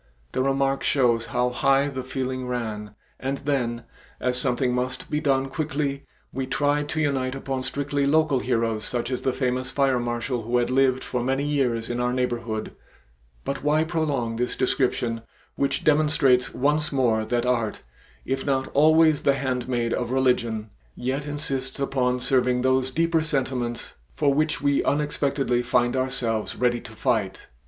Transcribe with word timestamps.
The 0.31 0.41
remark 0.41 0.81
shows 0.81 1.27
how 1.27 1.51
high 1.51 1.87
the 1.87 2.01
feeling 2.03 2.47
ran, 2.47 2.95
and 3.19 3.37
then, 3.37 3.83
as 4.19 4.35
something 4.35 4.73
must 4.73 5.11
be 5.11 5.19
done 5.19 5.47
quickly, 5.47 6.07
we 6.33 6.47
tried 6.47 6.89
to 6.89 6.99
unite 6.99 7.35
upon 7.35 7.61
strictly 7.61 8.07
local 8.07 8.39
heroes 8.39 8.83
such 8.83 9.11
as 9.11 9.21
the 9.21 9.31
famous 9.31 9.69
fire 9.69 9.99
marshal 9.99 10.41
who 10.41 10.57
had 10.57 10.71
lived 10.71 11.03
for 11.03 11.21
many 11.23 11.45
years 11.45 11.87
in 11.87 11.99
our 11.99 12.13
neighborhood 12.13 12.73
but 13.45 13.63
why 13.63 13.83
prolong 13.83 14.37
this 14.37 14.55
description 14.55 15.21
which 15.55 15.83
demonstrates 15.83 16.51
once 16.51 16.91
more 16.91 17.23
that 17.23 17.45
art, 17.45 17.83
if 18.25 18.43
not 18.43 18.69
always 18.73 19.21
the 19.21 19.35
handmaid 19.35 19.93
of 19.93 20.09
religion, 20.09 20.71
yet 20.95 21.27
insists 21.27 21.79
upon 21.79 22.19
serving 22.19 22.63
those 22.63 22.89
deeper 22.89 23.21
sentiments 23.21 23.93
for 24.09 24.33
which 24.33 24.61
we 24.63 24.83
unexpectedly 24.83 25.61
find 25.61 25.95
ourselves 25.95 26.55
ready 26.55 26.81
to 26.81 26.93
fight. 26.93 27.49